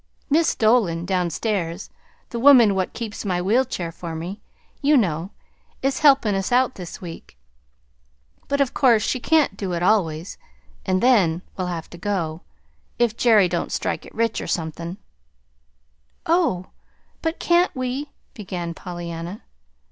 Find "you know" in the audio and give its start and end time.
4.81-5.29